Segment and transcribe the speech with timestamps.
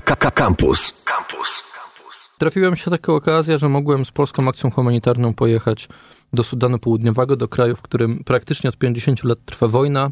[0.00, 0.92] Campus.
[1.04, 1.62] Campus.
[2.38, 5.88] Trafiła mi się taka okazja, że mogłem z polską akcją humanitarną pojechać
[6.32, 10.10] do Sudanu Południowego, do kraju, w którym praktycznie od 50 lat trwa wojna.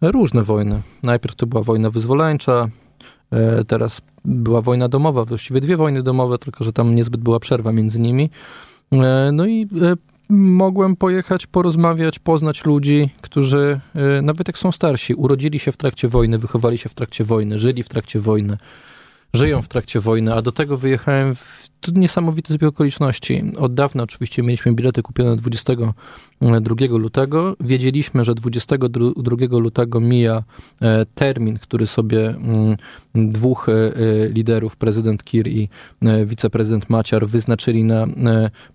[0.00, 0.82] Różne wojny.
[1.02, 2.68] Najpierw to była wojna wyzwoleńcza,
[3.30, 7.72] e, teraz była wojna domowa, właściwie dwie wojny domowe, tylko że tam niezbyt była przerwa
[7.72, 8.30] między nimi.
[8.92, 9.94] E, no i e,
[10.34, 13.80] mogłem pojechać, porozmawiać, poznać ludzi, którzy
[14.22, 17.82] nawet jak są starsi, urodzili się w trakcie wojny, wychowali się w trakcie wojny, żyli
[17.82, 18.56] w trakcie wojny
[19.34, 23.42] żyją w trakcie wojny, a do tego wyjechałem w to niesamowity zbieg okoliczności.
[23.58, 27.56] Od dawna oczywiście mieliśmy bilety kupione 22 lutego.
[27.60, 30.42] Wiedzieliśmy, że 22 lutego mija
[30.82, 32.76] e, termin, który sobie mm,
[33.14, 35.68] dwóch e, e, liderów, prezydent Kir i
[36.24, 38.06] wiceprezydent Maciar, wyznaczyli na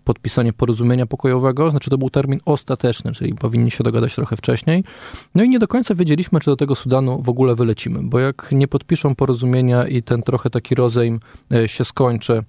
[0.04, 1.72] podpisanie porozumienia pokojowego.
[1.72, 4.84] Znaczy to był termin ostateczny, czyli powinni się dogadać trochę wcześniej.
[5.36, 8.50] No i nie do końca wiedzieliśmy, czy do tego Sudanu w ogóle wylecimy, bo jak
[8.52, 11.20] nie podpiszą porozumienia i ten trochę taki rozejm
[11.66, 12.44] się skończy,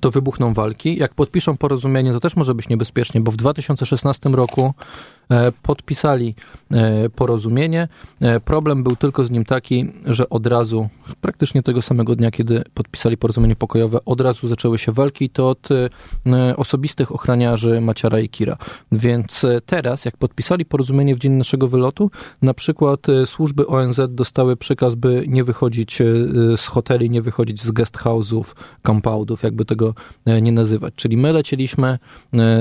[0.00, 0.96] to wybuchną walki.
[0.96, 4.74] Jak podpiszą porozumienie, to też może być niebezpiecznie, bo w 2016 roku
[5.62, 6.34] podpisali
[6.70, 7.88] e, porozumienie.
[8.20, 10.88] E, problem był tylko z nim taki, że od razu,
[11.20, 15.68] praktycznie tego samego dnia, kiedy podpisali porozumienie pokojowe, od razu zaczęły się walki, to od
[16.56, 18.56] osobistych ochraniarzy Maciara i Kira.
[18.92, 22.10] Więc teraz, jak podpisali porozumienie w dzień naszego wylotu,
[22.42, 25.98] na przykład służby ONZ dostały przykaz, by nie wychodzić
[26.56, 28.54] z hoteli, nie wychodzić z guest house'ów,
[28.86, 29.94] compoundów, jakby tego
[30.42, 30.94] nie nazywać.
[30.96, 31.98] Czyli my lecieliśmy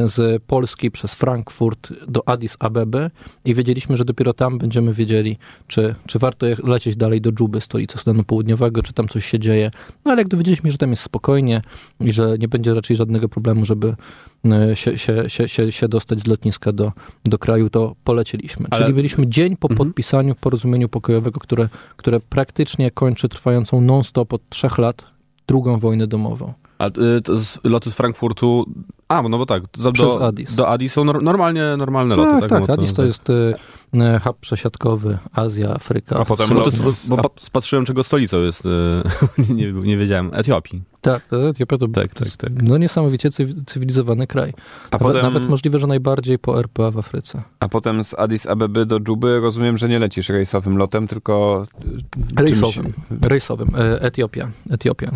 [0.04, 2.96] z Polski przez Frankfurt do Addis ABB
[3.46, 7.98] i wiedzieliśmy, że dopiero tam będziemy wiedzieli, czy, czy warto lecieć dalej do Dżuby, stolicy
[7.98, 9.72] Sudanu Południowego, czy tam coś się dzieje.
[10.06, 11.62] No ale jak dowiedzieliśmy, że tam jest spokojnie
[12.00, 13.96] i że nie będzie raczej żadnego problemu, żeby
[14.46, 16.92] e, się, się, się, się, się dostać z lotniska do,
[17.26, 18.68] do kraju, to polecieliśmy.
[18.70, 18.82] Ale...
[18.82, 19.78] Czyli byliśmy dzień po mhm.
[19.78, 25.06] podpisaniu porozumieniu pokojowego, które, które praktycznie kończy trwającą non-stop od trzech lat
[25.48, 26.54] drugą wojnę domową.
[26.80, 28.66] A y, to z, loty z Frankfurtu.
[29.08, 29.64] A, no bo tak.
[29.78, 30.56] Do, Przez Addis.
[30.56, 32.42] Do Addis są normalnie, normalne loty.
[32.42, 32.62] Tak, tak.
[32.62, 33.54] tak Addis to jest y,
[33.94, 36.20] y, hub przesiadkowy Azja, Afryka.
[36.20, 36.78] A potem loty,
[37.08, 38.64] bo, bo spatrzyłem, czego stolicą jest.
[39.56, 40.32] nie, nie wiedziałem.
[40.34, 40.82] Etiopii.
[41.02, 42.52] Tak, to Etiopia to, tak, to tak, tak.
[42.64, 43.30] no niesamowicie
[43.66, 44.54] cywilizowany kraj.
[44.92, 47.42] A nawet, potem, nawet możliwe, że najbardziej po RPA w Afryce.
[47.60, 51.66] A potem z Addis Abeby do Dżuby rozumiem, że nie lecisz rejsowym lotem, tylko...
[52.38, 52.84] Rejsowym.
[52.84, 53.22] Czymś...
[53.22, 53.72] Rejsowym.
[53.76, 54.48] E, Etiopia.
[54.70, 55.12] Etiopia.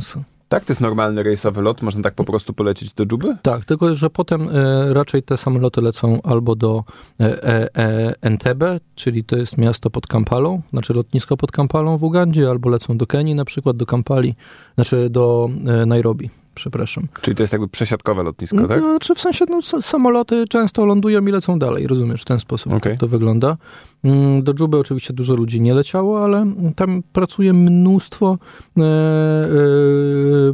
[0.50, 3.38] Tak, to jest normalny rejsowy lot, można tak po prostu polecieć do Dżuby?
[3.42, 6.84] Tak, tylko że potem e, raczej te samoloty lecą albo do
[7.20, 12.04] e, e, e Entebbe, czyli to jest miasto pod Kampalą, znaczy lotnisko pod Kampalą w
[12.04, 14.36] Ugandzie, albo lecą do Kenii na przykład, do Kampali,
[14.76, 17.08] znaczy do e, Nairobi przepraszam.
[17.22, 18.82] Czyli to jest jakby przesiadkowe lotnisko, tak?
[18.82, 22.74] No, czy w sensie no, samoloty często lądują i lecą dalej, rozumiesz, w ten sposób
[22.74, 22.98] okay.
[22.98, 23.58] to wygląda.
[24.04, 26.46] Mm, do Dżuby oczywiście dużo ludzi nie leciało, ale
[26.76, 28.38] tam pracuje mnóstwo
[28.78, 28.88] e, e,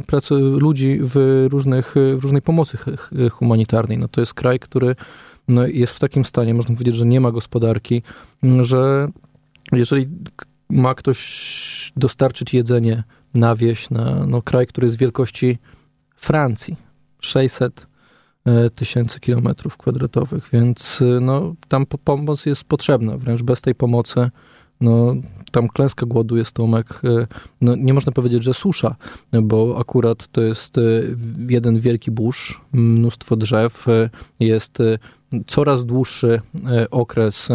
[0.06, 2.78] pracy, ludzi w, różnych, w różnej pomocy
[3.30, 3.98] humanitarnej.
[3.98, 4.96] No, to jest kraj, który
[5.48, 8.02] no, jest w takim stanie, można powiedzieć, że nie ma gospodarki,
[8.60, 9.08] że
[9.72, 10.08] jeżeli
[10.70, 15.58] ma ktoś dostarczyć jedzenie na wieś, na no, kraj, który jest wielkości
[16.16, 16.76] Francji
[17.20, 17.86] 600
[18.44, 23.18] e, tysięcy kilometrów kwadratowych, więc e, no, tam pomoc jest potrzebna.
[23.18, 24.30] Wręcz bez tej pomocy
[24.80, 25.14] no,
[25.52, 27.26] tam klęska głodu jest Tomek, e,
[27.60, 28.96] no, nie można powiedzieć, że susza,
[29.42, 30.76] bo akurat to jest
[31.48, 33.86] jeden wielki burz, mnóstwo drzew,
[34.40, 34.78] jest
[35.46, 36.40] coraz dłuższy
[36.90, 37.48] okres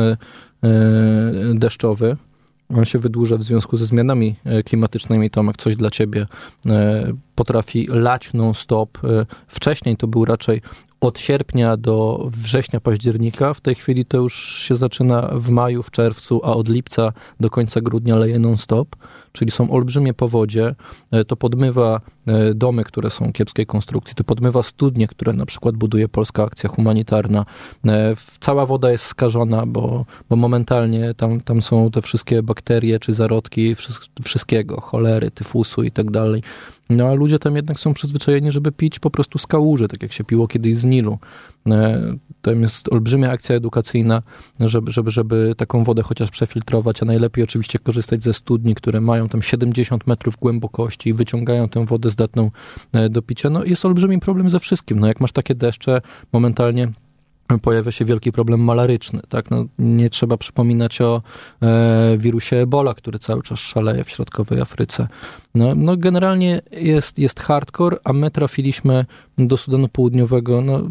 [1.53, 2.17] deszczowy,
[2.77, 5.29] on się wydłuża w związku ze zmianami e, klimatycznymi.
[5.29, 6.27] Tomek, coś dla ciebie
[6.65, 8.97] e, potrafi lać non-stop.
[9.03, 10.61] E, wcześniej to był raczej
[11.01, 13.53] od sierpnia do września, października.
[13.53, 17.49] W tej chwili to już się zaczyna w maju, w czerwcu, a od lipca do
[17.49, 18.95] końca grudnia leje non-stop
[19.31, 20.75] czyli są olbrzymie powodzie,
[21.11, 25.75] e, to podmywa e, domy, które są kiepskiej konstrukcji, to podmywa studnie, które na przykład
[25.75, 27.45] buduje Polska Akcja Humanitarna.
[27.87, 33.13] E, cała woda jest skażona, bo, bo momentalnie tam, tam są te wszystkie bakterie czy
[33.13, 33.75] zarodki
[34.23, 36.43] wszystkiego, cholery, tyfusu i tak dalej.
[36.91, 40.11] No a ludzie tam jednak są przyzwyczajeni, żeby pić po prostu z kałuży, tak jak
[40.11, 41.19] się piło kiedyś z Nilu.
[41.67, 42.01] E,
[42.41, 44.21] tam jest olbrzymia akcja edukacyjna,
[44.59, 49.29] żeby, żeby, żeby taką wodę chociaż przefiltrować, a najlepiej oczywiście korzystać ze studni, które mają
[49.29, 52.51] tam 70 metrów głębokości i wyciągają tę wodę zdatną
[52.93, 53.49] e, do picia.
[53.49, 54.99] No jest olbrzymi problem ze wszystkim.
[54.99, 56.01] No jak masz takie deszcze,
[56.33, 56.91] momentalnie
[57.59, 59.21] pojawia się wielki problem malaryczny.
[59.29, 59.51] Tak?
[59.51, 61.21] No, nie trzeba przypominać o
[61.61, 65.07] e, wirusie Ebola, który cały czas szaleje w środkowej Afryce.
[65.55, 69.05] No, no generalnie jest, jest hardcore, a my trafiliśmy
[69.37, 70.81] do Sudanu Południowego no,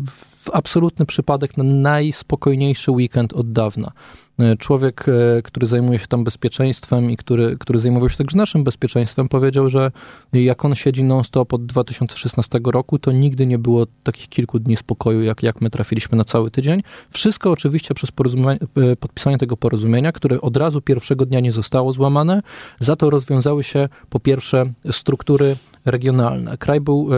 [0.52, 3.92] absolutny przypadek na najspokojniejszy weekend od dawna.
[4.40, 8.64] E, człowiek, e, który zajmuje się tam bezpieczeństwem i który, który zajmował się także naszym
[8.64, 9.90] bezpieczeństwem, powiedział, że
[10.32, 15.22] jak on siedzi non-stop od 2016 roku, to nigdy nie było takich kilku dni spokoju,
[15.22, 16.82] jak, jak my trafiliśmy na cały tydzień.
[17.10, 22.42] Wszystko oczywiście przez e, podpisanie tego porozumienia, które od razu pierwszego dnia nie zostało złamane.
[22.80, 26.56] Za to rozwiązały się po pierwsze struktury regionalne.
[26.58, 27.08] Kraj był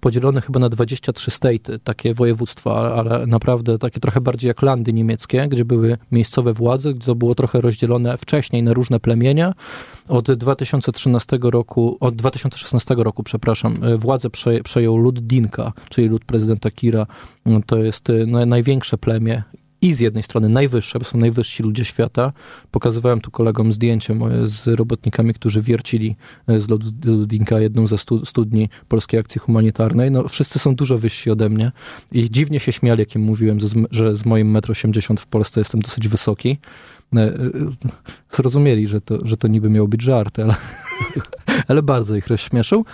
[0.00, 5.48] podzielony chyba na 23 staty, takie województwa, ale naprawdę takie trochę bardziej jak landy niemieckie,
[5.48, 9.54] gdzie były miejscowe władze władzy, to było trochę rozdzielone wcześniej na różne plemienia.
[10.08, 14.28] Od 2013 roku, od 2016 roku, przepraszam, e, władzę
[14.64, 17.06] przejął lud Dinka, czyli lud prezydenta Kira.
[17.66, 19.42] To jest e, największe plemię
[19.82, 22.32] i z jednej strony najwyższe, bo są najwyżsi ludzie świata.
[22.70, 26.16] Pokazywałem tu kolegom zdjęcie moje z robotnikami, którzy wiercili
[26.46, 26.68] e, z
[27.04, 30.10] Ludinka jedną ze studni Polskiej Akcji Humanitarnej.
[30.10, 31.72] No, wszyscy są dużo wyżsi ode mnie
[32.12, 33.58] i dziwnie się śmiali, jak im mówiłem,
[33.90, 36.58] że z moim 1,80 m w Polsce jestem dosyć wysoki.
[37.16, 37.34] E, e,
[38.30, 40.54] zrozumieli, że to, że to niby miał być żart, ale,
[41.68, 42.84] ale bardzo ich rozśmieszył.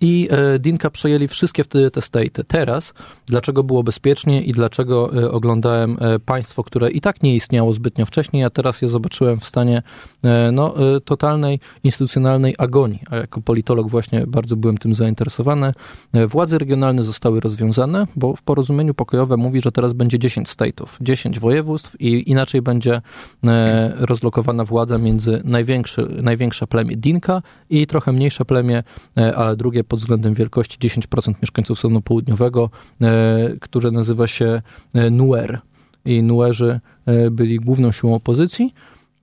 [0.00, 2.44] I e, Dinka przejęli wszystkie wtedy te staty.
[2.48, 2.94] Teraz,
[3.26, 8.06] dlaczego było bezpiecznie i dlaczego e, oglądałem e, państwo, które i tak nie istniało zbytnio
[8.06, 9.82] wcześniej, a teraz je zobaczyłem w stanie
[10.52, 10.74] no,
[11.04, 13.00] totalnej instytucjonalnej agonii.
[13.10, 15.72] A jako politolog właśnie bardzo byłem tym zainteresowany.
[16.26, 21.40] Władze regionalne zostały rozwiązane, bo w porozumieniu pokojowym mówi, że teraz będzie 10 statów, 10
[21.40, 23.02] województw i inaczej będzie
[23.96, 25.42] rozlokowana władza między
[26.22, 28.82] największe plemię Dinka i trochę mniejsze plemię,
[29.36, 32.70] ale drugie pod względem wielkości 10% mieszkańców Sudanu Południowego,
[33.00, 34.62] e, które nazywa się
[34.94, 35.60] e, Nuer.
[36.04, 38.74] I Nuerzy e, byli główną siłą opozycji.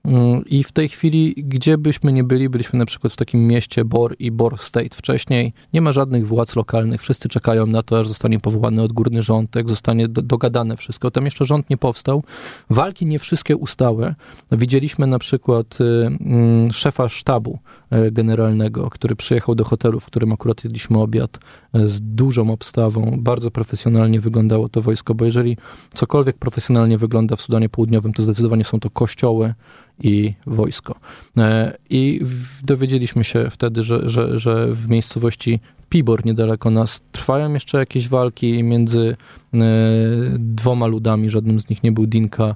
[0.06, 3.84] Mm, I w tej chwili, gdzie byśmy nie byli, byliśmy na przykład w takim mieście
[3.84, 8.08] Bor i Bor State wcześniej, nie ma żadnych władz lokalnych, wszyscy czekają na to, aż
[8.08, 11.10] zostanie powołany odgórny rząd, jak zostanie do, dogadane wszystko.
[11.10, 12.22] Tam jeszcze rząd nie powstał.
[12.70, 14.14] Walki nie wszystkie ustały.
[14.52, 15.84] Widzieliśmy na przykład y,
[16.68, 17.58] y, szefa sztabu
[17.92, 21.38] y, generalnego, który przyjechał do hotelu, w którym akurat jedliśmy obiad
[21.76, 23.16] y, z dużą obstawą.
[23.18, 25.56] Bardzo profesjonalnie wyglądało to wojsko, bo jeżeli
[25.94, 29.54] cokolwiek profesjonalnie wygląda w Sudanie Południowym, to zdecydowanie są to kościoły,
[30.02, 30.94] i wojsko.
[31.36, 32.20] E, I
[32.62, 38.62] dowiedzieliśmy się wtedy, że, że, że w miejscowości Pibor niedaleko nas trwają jeszcze jakieś walki
[38.62, 39.16] między
[39.54, 39.58] e,
[40.38, 42.54] dwoma ludami, żadnym z nich nie był Dinka,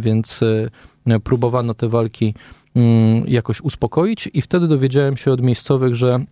[0.00, 0.42] więc
[1.06, 2.34] e, próbowano te walki
[2.74, 6.24] mm, jakoś uspokoić i wtedy dowiedziałem się od miejscowych, że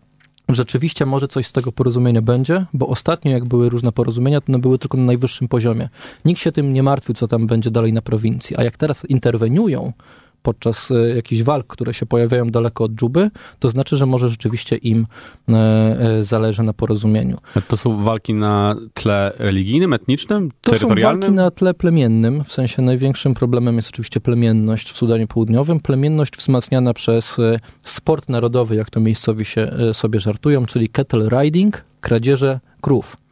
[0.48, 4.58] rzeczywiście może coś z tego porozumienia będzie, bo ostatnio jak były różne porozumienia, to one
[4.58, 5.88] były tylko na najwyższym poziomie.
[6.24, 9.92] Nikt się tym nie martwił, co tam będzie dalej na prowincji, a jak teraz interweniują,
[10.44, 14.76] podczas e, jakichś walk, które się pojawiają daleko od Dżuby, to znaczy, że może rzeczywiście
[14.76, 15.06] im
[15.48, 17.38] e, e, zależy na porozumieniu.
[17.68, 21.20] To są walki na tle religijnym, etnicznym, to terytorialnym?
[21.20, 25.26] To są walki na tle plemiennym, w sensie największym problemem jest oczywiście plemienność w Sudanie
[25.26, 25.80] Południowym.
[25.80, 27.36] Plemienność wzmacniana przez
[27.84, 33.23] sport narodowy, jak to miejscowi się sobie żartują, czyli cattle riding, kradzieże krów.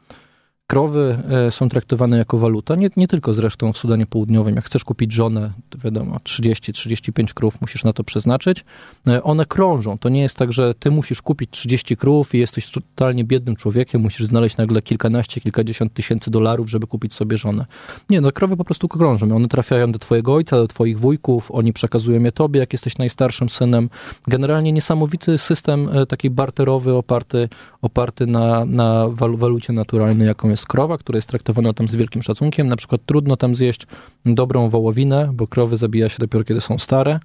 [0.72, 4.56] Krowy e, są traktowane jako waluta, nie, nie tylko zresztą w Sudanie Południowym.
[4.56, 8.64] Jak chcesz kupić żonę, to wiadomo, 30-35 krów musisz na to przeznaczyć.
[9.08, 9.98] E, one krążą.
[9.98, 14.02] To nie jest tak, że ty musisz kupić 30 krów i jesteś totalnie biednym człowiekiem,
[14.02, 17.66] musisz znaleźć nagle kilkanaście, kilkadziesiąt tysięcy dolarów, żeby kupić sobie żonę.
[18.10, 19.36] Nie, no krowy po prostu krążą.
[19.36, 23.48] One trafiają do twojego ojca, do twoich wujków, oni przekazują je tobie, jak jesteś najstarszym
[23.48, 23.90] synem.
[24.26, 27.48] Generalnie niesamowity system e, taki barterowy, oparty,
[27.82, 32.22] oparty na, na walucie naturalnej, jaką jest jest krowa, która jest traktowana tam z wielkim
[32.22, 32.68] szacunkiem.
[32.68, 33.86] Na przykład trudno tam zjeść
[34.26, 37.20] dobrą wołowinę, bo krowy zabija się dopiero kiedy są stare.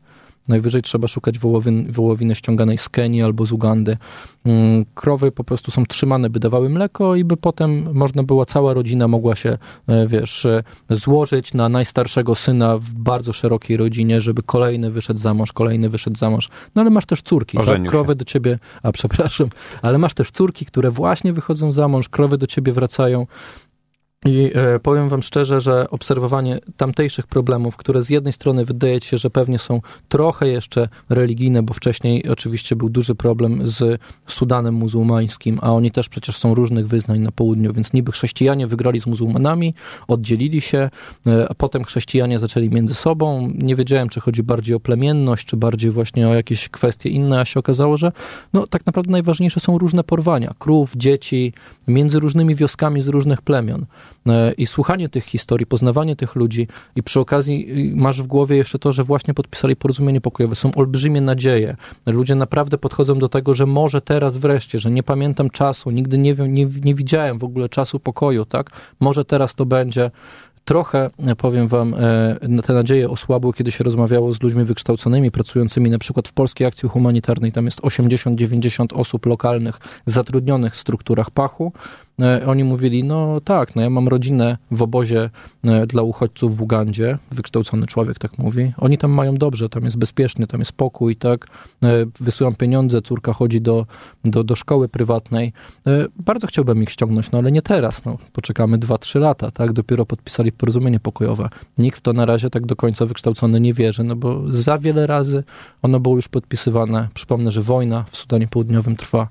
[0.47, 3.97] Najwyżej trzeba szukać wołowin, wołowiny ściąganej z Kenii albo z Ugandy.
[4.45, 8.73] Mm, krowy po prostu są trzymane, by dawały mleko i by potem można była, cała
[8.73, 14.43] rodzina mogła się, e, wiesz, e, złożyć na najstarszego syna w bardzo szerokiej rodzinie, żeby
[14.43, 16.49] kolejny wyszedł za mąż, kolejny wyszedł za mąż.
[16.75, 17.83] No ale masz też córki, tak?
[17.85, 19.49] Krowy do ciebie, a przepraszam,
[19.81, 23.27] ale masz też córki, które właśnie wychodzą za mąż, krowy do ciebie wracają
[24.25, 29.17] i e, powiem Wam szczerze, że obserwowanie tamtejszych problemów, które z jednej strony wydaje się,
[29.17, 35.59] że pewnie są trochę jeszcze religijne, bo wcześniej oczywiście był duży problem z Sudanem muzułmańskim,
[35.61, 39.73] a oni też przecież są różnych wyznań na południu, więc niby chrześcijanie wygrali z muzułmanami,
[40.07, 40.89] oddzielili się,
[41.27, 43.51] e, a potem chrześcijanie zaczęli między sobą.
[43.55, 47.45] Nie wiedziałem, czy chodzi bardziej o plemienność, czy bardziej właśnie o jakieś kwestie inne, a
[47.45, 48.11] się okazało, że
[48.53, 51.53] no, tak naprawdę najważniejsze są różne porwania krów, dzieci,
[51.87, 53.85] między różnymi wioskami z różnych plemion.
[54.27, 58.57] E, i słuchanie tych historii, poznawanie tych ludzi i przy okazji y, masz w głowie
[58.57, 60.55] jeszcze to, że właśnie podpisali porozumienie pokojowe.
[60.55, 61.75] Są olbrzymie nadzieje.
[62.05, 66.35] Ludzie naprawdę podchodzą do tego, że może teraz wreszcie, że nie pamiętam czasu, nigdy nie
[66.35, 68.69] wiem, nie, nie widziałem w ogóle czasu pokoju, tak?
[68.99, 70.11] Może teraz to będzie.
[70.67, 75.89] Trochę, e, powiem wam, e, te nadzieje osłabły, kiedy się rozmawiało z ludźmi wykształconymi, pracującymi
[75.89, 77.51] na przykład w Polskiej Akcji Humanitarnej.
[77.51, 81.73] Tam jest 80-90 osób lokalnych zatrudnionych w strukturach pachu.
[82.21, 85.29] E, oni mówili, no tak, no ja mam rodzinę w obozie
[85.87, 88.73] dla uchodźców w Ugandzie, wykształcony człowiek tak mówi.
[88.77, 91.47] Oni tam mają dobrze, tam jest bezpiecznie, tam jest pokój, tak.
[92.19, 93.85] Wysyłam pieniądze, córka chodzi do,
[94.25, 95.53] do, do szkoły prywatnej.
[96.19, 99.73] Bardzo chciałbym ich ściągnąć, no ale nie teraz, no poczekamy 2-3 lata, tak.
[99.73, 101.49] Dopiero podpisali porozumienie pokojowe.
[101.77, 105.07] Nikt w to na razie tak do końca wykształcony nie wierzy, no bo za wiele
[105.07, 105.43] razy
[105.81, 107.07] ono było już podpisywane.
[107.13, 109.27] Przypomnę, że wojna w Sudanie Południowym trwa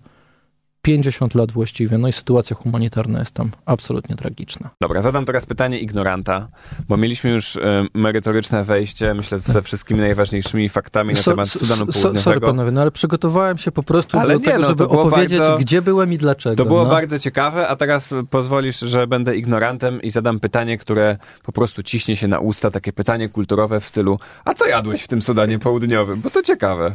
[0.86, 4.70] 50 lat właściwie, no i sytuacja humanitarna jest tam absolutnie tragiczna.
[4.80, 6.48] Dobra, zadam teraz pytanie ignoranta,
[6.88, 7.60] bo mieliśmy już y,
[7.94, 12.22] merytoryczne wejście, myślę, ze wszystkimi najważniejszymi faktami na so, temat Sudanu Południowego.
[12.22, 15.38] Sorry panowie, no ale przygotowałem się po prostu ale do nie, tego, no, żeby opowiedzieć,
[15.38, 16.56] bardzo, gdzie byłem i dlaczego.
[16.56, 16.90] To było no.
[16.90, 22.16] bardzo ciekawe, a teraz pozwolisz, że będę ignorantem i zadam pytanie, które po prostu ciśnie
[22.16, 26.20] się na usta, takie pytanie kulturowe w stylu, a co jadłeś w tym Sudanie Południowym?
[26.20, 26.94] Bo to ciekawe.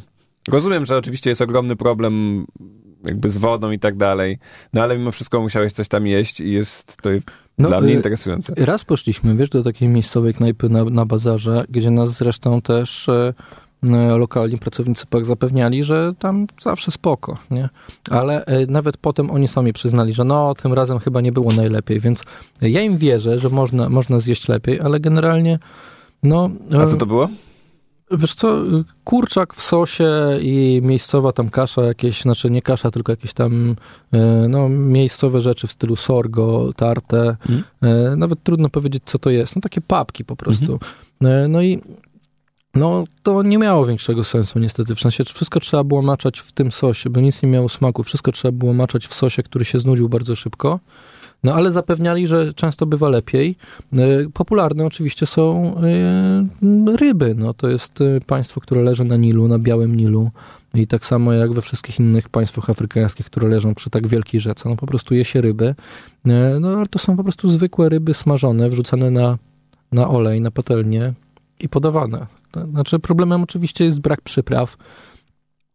[0.50, 2.46] Rozumiem, że oczywiście jest ogromny problem
[3.06, 4.38] jakby z wodą i tak dalej.
[4.74, 7.10] No ale mimo wszystko musiałeś coś tam jeść i jest to
[7.58, 8.54] no, dla mnie y, interesujące.
[8.58, 13.34] Raz poszliśmy, wiesz, do takiej miejscowej knajpy na, na bazarze, gdzie nas zresztą też e,
[14.18, 17.70] lokalni pracownicy PAK zapewniali, że tam zawsze spoko, nie?
[18.10, 22.24] Ale nawet potem oni sami przyznali, że no, tym razem chyba nie było najlepiej, więc
[22.62, 25.60] ja im wierzę, że można, można zjeść lepiej, ale generalnie
[26.24, 26.50] no...
[26.84, 27.30] A co to było?
[28.12, 28.62] Wiesz co,
[29.04, 30.10] kurczak w sosie
[30.42, 33.76] i miejscowa tam kasza jakieś, znaczy nie kasza, tylko jakieś tam
[34.12, 34.18] e,
[34.50, 37.38] no, miejscowe rzeczy w stylu sorgo, tarte.
[37.50, 38.20] Mm.
[38.20, 39.56] Nawet trudno powiedzieć, co to jest.
[39.56, 40.66] No takie papki po prostu.
[40.66, 40.80] Mm
[41.22, 41.50] -hmm.
[41.50, 41.82] No i
[42.76, 44.96] no to nie miało większego sensu niestety.
[44.96, 48.04] W sensie wszystko trzeba było maczać w tym sosie, bo nic nie miało smaku.
[48.04, 50.80] Wszystko trzeba było maczać w sosie, który się znudził bardzo szybko.
[51.44, 53.56] No ale zapewniali, że często bywa lepiej.
[53.94, 57.36] E, popularne oczywiście są e, ryby.
[57.36, 60.32] No, to jest e, państwo, które leży na Nilu, na Białym Nilu.
[60.74, 64.70] I tak samo jak we wszystkich innych państwach afrykańskich, które leżą przy tak wielkiej rzece.
[64.70, 65.76] No po prostu je się ryby.
[66.60, 69.38] No ale to są po prostu zwykłe ryby smażone, wrzucane na,
[69.92, 71.14] na olej, na patelnię
[71.60, 72.28] i podawane.
[72.70, 74.78] Znaczy problemem oczywiście jest brak przypraw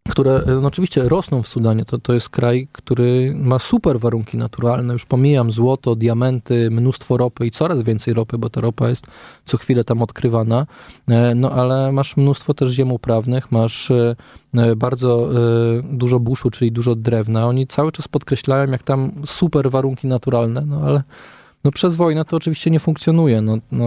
[0.08, 1.84] które no oczywiście rosną w Sudanie.
[1.84, 4.92] To, to jest kraj, który ma super warunki naturalne.
[4.92, 9.06] Już pomijam złoto, diamenty, mnóstwo ropy i coraz więcej ropy, bo ta ropa jest
[9.44, 10.66] co chwilę tam odkrywana.
[11.08, 14.16] E, no ale masz mnóstwo też ziem uprawnych, masz e,
[14.54, 15.28] e, bardzo
[15.84, 17.46] dużo buszu, czyli dużo drewna.
[17.46, 21.02] Oni cały czas podkreślają, jak tam super warunki naturalne, no ale
[21.64, 23.40] no przez wojnę to oczywiście nie funkcjonuje.
[23.40, 23.86] No, no,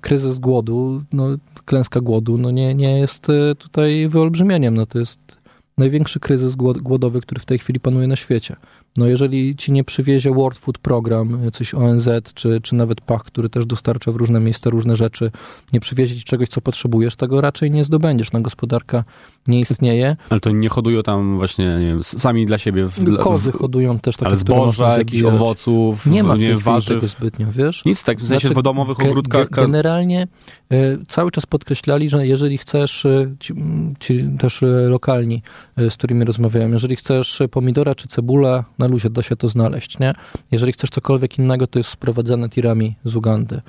[0.00, 1.26] kryzys głodu, no,
[1.64, 3.26] klęska głodu, no nie, nie jest
[3.58, 4.74] tutaj wyolbrzymieniem.
[4.74, 5.35] No, to jest
[5.78, 8.56] największy kryzys głodowy, który w tej chwili panuje na świecie.
[8.96, 13.48] No jeżeli ci nie przywiezie World Food Program, coś ONZ, czy, czy nawet PAC, który
[13.48, 15.30] też dostarcza w różne miejsca różne rzeczy,
[15.72, 18.32] nie przywiezie ci czegoś, co potrzebujesz, tego raczej nie zdobędziesz.
[18.32, 19.04] No gospodarka
[19.48, 20.16] nie istnieje.
[20.30, 22.86] Ale to nie hodują tam właśnie, nie wiem, sami dla siebie.
[22.86, 26.94] W, Kozy hodują też takie, Ale zboża, jakichś owoców, nie ma w nie, warzyw.
[26.94, 27.84] tego zbytnio, wiesz?
[27.84, 29.50] Nic, tak w sensie znaczy, w domowych ogródkach.
[29.50, 30.26] Ge generalnie
[30.72, 33.54] y, cały czas podkreślali, że jeżeli chcesz, y, ci,
[34.00, 35.42] ci też y, lokalni,
[35.76, 40.12] z którymi rozmawiałem, jeżeli chcesz pomidora czy cebulę, na luzie da się to znaleźć, nie?
[40.52, 43.60] Jeżeli chcesz cokolwiek innego, to jest sprowadzane tirami z Ugandy.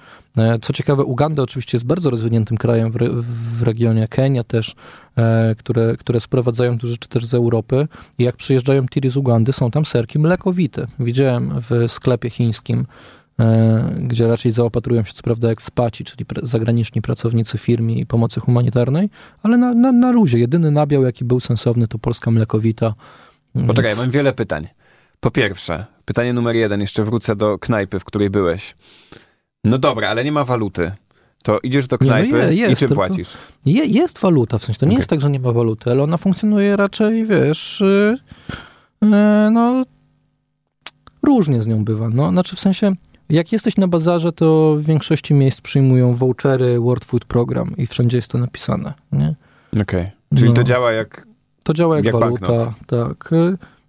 [0.62, 2.96] Co ciekawe, Uganda oczywiście jest bardzo rozwiniętym krajem w,
[3.60, 5.06] w regionie, Kenia też, E,
[5.57, 7.88] które, które sprowadzają tu rzeczy też z Europy.
[8.17, 10.88] I jak przyjeżdżają tiry z Ugandy, są tam serki mlekowite.
[11.00, 12.86] Widziałem w sklepie chińskim,
[13.39, 19.09] e, gdzie raczej zaopatrują się co prawda ekspaci, czyli zagraniczni pracownicy firmy i pomocy humanitarnej,
[19.43, 20.39] ale na, na, na luzie.
[20.39, 22.93] Jedyny nabiał, jaki był sensowny, to polska mlekowita.
[23.67, 24.00] Poczekaj, Więc...
[24.00, 24.67] mam wiele pytań.
[25.19, 28.75] Po pierwsze, pytanie numer jeden, jeszcze wrócę do knajpy, w której byłeś.
[29.63, 30.91] No dobra, ale nie ma waluty
[31.47, 33.29] to idziesz do knajpy nie, no je, jest, i czym płacisz?
[33.65, 34.99] Je, jest waluta, w sensie to nie okay.
[34.99, 37.83] jest tak, że nie ma waluty, ale ona funkcjonuje raczej, wiesz,
[39.01, 39.85] yy, no
[41.23, 42.09] różnie z nią bywa.
[42.09, 42.95] No, znaczy w sensie,
[43.29, 48.17] jak jesteś na bazarze, to w większości miejsc przyjmują vouchery World Food Program i wszędzie
[48.17, 49.35] jest to napisane, nie?
[49.73, 50.11] Okej, okay.
[50.35, 51.27] czyli no, to działa jak
[51.63, 52.73] To działa jak, jak waluta, banknot.
[52.87, 53.31] tak.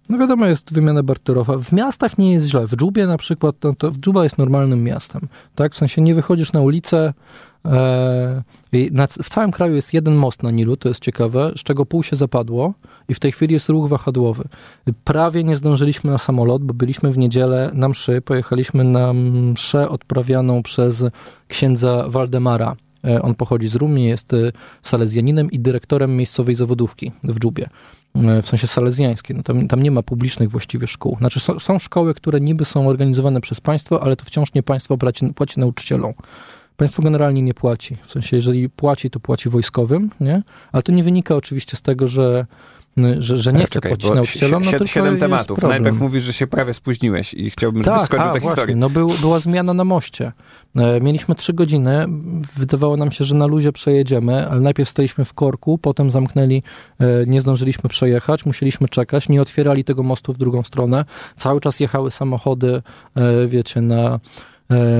[0.09, 1.57] No wiadomo, jest wymiana barterowa.
[1.57, 2.67] W miastach nie jest źle.
[2.67, 5.27] W Dżubie na przykład, no to Dżuba jest normalnym miastem.
[5.55, 5.73] Tak?
[5.73, 7.13] W sensie nie wychodzisz na ulicę,
[9.23, 12.15] w całym kraju jest jeden most na Nilu, to jest ciekawe, z czego pół się
[12.15, 12.73] zapadło
[13.09, 14.43] i w tej chwili jest ruch wahadłowy.
[15.03, 20.63] Prawie nie zdążyliśmy na samolot, bo byliśmy w niedzielę na mszy, pojechaliśmy na mszę odprawianą
[20.63, 21.05] przez
[21.47, 22.75] księdza Waldemara.
[23.05, 24.37] E, On pochodzi z Rumii, jest e,
[24.81, 27.69] salezjaninem i dyrektorem miejscowej zawodówki w Dżubie.
[28.15, 29.37] E, W sensie salezjańskiej.
[29.37, 31.17] No tam, tam nie ma publicznych właściwie szkół.
[31.19, 34.97] Znaczy są, są szkoły, które niby są organizowane przez państwo, ale to wciąż nie państwo
[34.97, 36.13] płaci, płaci nauczycielom.
[36.79, 37.97] Państwo generalnie nie płaci.
[38.05, 40.43] W sensie, jeżeli płaci, to płaci wojskowym, nie?
[40.71, 42.45] Ale to nie wynika oczywiście z tego, że,
[43.17, 45.59] że, że nie chce Czekaj, płacić nauczycielom, no tylko Siedem tematów.
[45.59, 45.83] problem.
[45.83, 48.75] Najpierw mówisz, że się prawie spóźniłeś i chciałbym, żebyś Tak, skończył a, tę historię.
[48.75, 50.31] no był, była zmiana na moście.
[50.75, 52.05] E, Mieliśmy trzy godziny,
[52.57, 56.63] wydawało nam się, że na luzie przejedziemy, ale najpierw staliśmy w korku, potem zamknęli,
[56.99, 61.05] e, nie zdążyliśmy przejechać, musieliśmy czekać, nie otwierali tego mostu w drugą stronę.
[61.35, 62.81] Cały czas jechały samochody,
[63.15, 64.19] e, wiecie, na,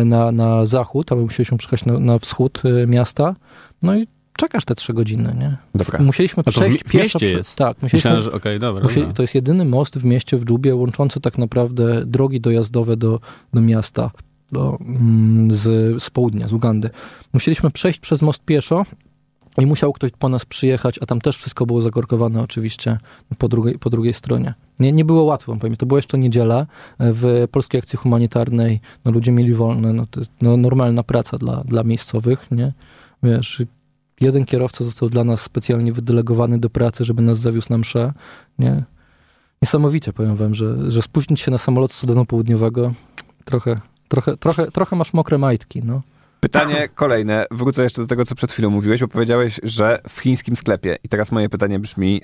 [0.05, 3.35] na, na zachód, a my musieliśmy przyjechać na, na wschód e, miasta.
[3.83, 4.07] No i
[4.37, 5.57] czekasz te trzy godziny, nie?
[5.75, 5.99] Dobra.
[5.99, 7.19] Musieliśmy A przejść w pieszo.
[7.21, 7.55] jest.
[7.55, 8.83] Tak, musieliśmy, Myślałem, że okej, dobra.
[8.83, 9.13] Musi, dobra.
[9.13, 13.19] to jest jedyny most w mieście w Dżubie łączący tak naprawdę drogi dojazdowe do,
[13.53, 14.11] do miasta
[14.51, 16.89] do, mm, z, z południa, z Ugandy.
[17.33, 18.85] Musieliśmy przejść przez most pieszo
[19.61, 22.97] i musiał ktoś po nas przyjechać, a tam też wszystko było zakorkowane oczywiście
[23.37, 24.53] po drugiej, po drugiej stronie.
[24.79, 25.75] Nie, nie było łatwo, powiem.
[25.75, 26.65] To była jeszcze niedziela.
[26.99, 29.93] W Polskiej Akcji Humanitarnej no, ludzie mieli wolne.
[29.93, 32.73] No, to jest no, normalna praca dla, dla miejscowych, nie?
[33.23, 33.63] Wiesz,
[34.21, 38.13] jeden kierowca został dla nas specjalnie wydelegowany do pracy, żeby nas zawiózł na mszę,
[38.59, 38.83] nie?
[39.61, 42.91] Niesamowicie powiem wam, że, że spóźnić się na samolot Sudanu Południowego
[43.45, 46.01] trochę, trochę, trochę, trochę masz mokre majtki, no.
[46.39, 47.45] Pytanie kolejne.
[47.51, 50.97] Wrócę jeszcze do tego, co przed chwilą mówiłeś, bo powiedziałeś, że w chińskim sklepie.
[51.03, 52.21] I teraz moje pytanie brzmi,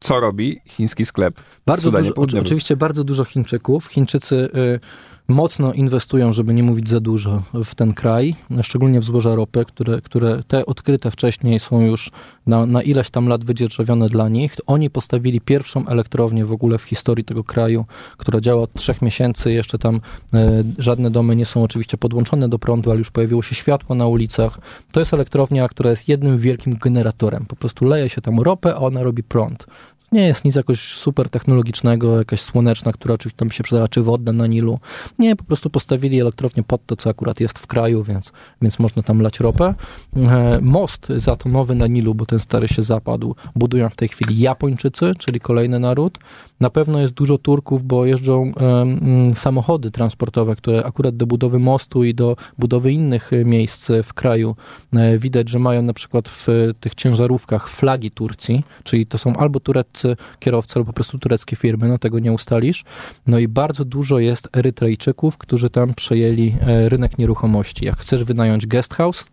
[0.00, 1.40] co robi chiński sklep?
[1.66, 2.46] Bardzo Sudanie dużo, Południowym.
[2.46, 3.86] oczywiście bardzo dużo Chińczyków.
[3.86, 4.80] Chińczycy y,
[5.28, 10.00] mocno inwestują, żeby nie mówić za dużo w ten kraj, szczególnie w złoża ropy, które,
[10.00, 12.10] które te odkryte wcześniej są już
[12.46, 14.56] na, na ileś tam lat wydzierżawione dla nich.
[14.66, 17.84] Oni postawili pierwszą elektrownię w ogóle w historii tego kraju,
[18.16, 19.52] która działa od trzech miesięcy.
[19.52, 23.54] Jeszcze tam y, żadne domy nie są oczywiście podłączone do prądu, ale już pojawiło się
[23.54, 24.58] światło na ulicach.
[24.92, 27.46] To jest elektrownia, która jest jednym wielkim generatorem.
[27.46, 29.66] Po prostu leje się tam ropę, a ona robi prąd.
[30.12, 34.32] Nie jest nic jakoś super technologicznego, jakaś słoneczna, która oczywiście tam się przydała, czy wodna
[34.32, 34.78] na Nilu.
[35.18, 39.02] Nie, po prostu postawili elektrownię pod to, co akurat jest w kraju, więc, więc można
[39.02, 39.74] tam lać ropę.
[40.16, 45.12] E, Most zatomowy na Nilu, bo ten stary się zapadł, budują w tej chwili Japończycy,
[45.18, 46.18] czyli kolejny naród.
[46.60, 52.04] Na pewno jest dużo Turków, bo jeżdżą mm, samochody transportowe, które akurat do budowy mostu
[52.04, 54.56] i do budowy innych e, miejsc w kraju
[54.92, 56.46] e, widać, że mają na przykład w
[56.80, 61.88] tych ciężarówkach flagi Turcji, czyli to są albo tureccy kierowcy, albo po prostu tureckie firmy,
[61.88, 62.84] no tego nie ustalisz.
[63.26, 67.84] No i bardzo dużo jest Erytrejczyków, którzy tam przejęli e, rynek nieruchomości.
[67.84, 69.24] Jak chcesz wynająć guest house,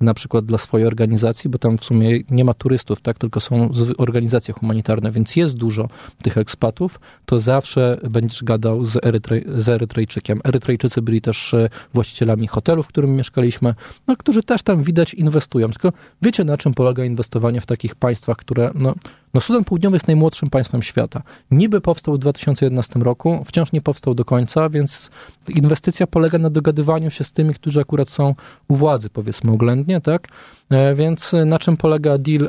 [0.00, 3.70] na przykład dla swojej organizacji, bo tam w sumie nie ma turystów, tak, tylko są
[3.98, 5.88] organizacje humanitarne, więc jest dużo
[6.22, 10.40] tych ekspatów, to zawsze będziesz gadał z, Erytrej, z Erytrejczykiem.
[10.44, 13.74] Erytrejczycy byli też e, właścicielami hotelu, w którym mieszkaliśmy,
[14.06, 15.70] no, którzy też tam widać inwestują.
[15.70, 18.94] Tylko wiecie, na czym polega inwestowanie w takich państwach, które, no,
[19.34, 21.22] no Sudan Południowy jest najmłodszym państwem świata.
[21.50, 25.10] Niby powstał w 2011 roku, wciąż nie powstał do końca, więc
[25.48, 28.34] inwestycja polega na dogadywaniu się z tymi, którzy akurat są
[28.68, 30.28] u władzy, powiedzmy oględnie, tak?
[30.70, 32.48] E, Więc na czym polega deal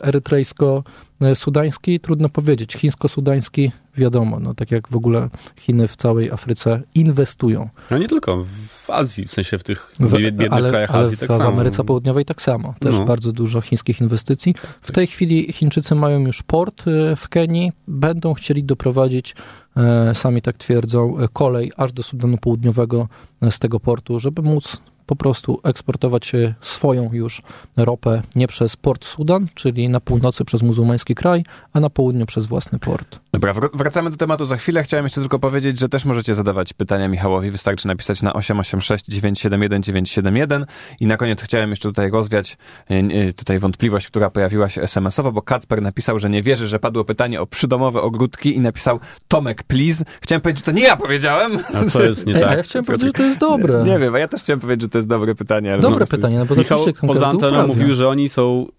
[1.21, 1.99] erytrejsko-sudański?
[1.99, 2.73] Trudno powiedzieć.
[2.73, 7.69] Chińsko-sudański wiadomo, no tak jak w ogóle Chiny w całej Afryce inwestują.
[7.91, 11.17] No nie tylko, w Azji, w sensie w tych W, biednych ale, krajach ale Azji
[11.17, 11.45] w, tak w samo.
[11.49, 12.73] Ameryce Południowej tak samo.
[12.79, 13.05] Też No.
[13.05, 14.55] bardzo dużo chińskich inwestycji.
[14.81, 17.71] W tej chwili Chińczycy mają już port e, w Kenii.
[17.87, 19.35] Będą chcieli doprowadzić,
[19.77, 23.07] e, sami tak twierdzą, e, kolej aż do Sudanu Południowego
[23.41, 27.41] e, z tego portu, żeby móc po prostu eksportować e, swoją już
[27.77, 32.45] ropę nie przez port Sudan, czyli na północy przez muzułmański kraj, a na południu przez
[32.45, 33.19] własny port.
[33.33, 34.83] Dobra, wr- wracamy do tematu za chwilę.
[34.83, 37.51] Chciałem jeszcze tylko powiedzieć, że też możecie zadawać pytania Michałowi.
[37.51, 40.65] Wystarczy napisać na 886 971 971.
[40.99, 42.57] I na koniec chciałem jeszcze tutaj rozwiać
[42.89, 46.79] e, e, tutaj wątpliwość, która pojawiła się SMS-owo, bo Kacper napisał, że nie wierzy, że
[46.79, 50.05] padło pytanie o przydomowe ogródki i napisał Tomek, please.
[50.21, 51.59] Chciałem powiedzieć, że to nie ja powiedziałem.
[51.73, 52.43] A co jest nie tak?
[52.43, 53.83] a ja chciałem powiedzieć, że to jest dobre.
[53.83, 55.73] Nie wiem, a ja też chciałem powiedzieć, że to jest dobre pytanie.
[55.73, 58.75] Ale Dobre pytanie, no bo Michał poza anteną mówił, że oni są, y,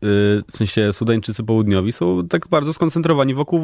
[0.53, 3.61] w sensie Sudańczycy południowi, są tak bardzo skoncentrowani wokół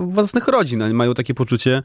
[0.00, 0.82] własnych rodzin.
[0.82, 1.82] Oni mają takie poczucie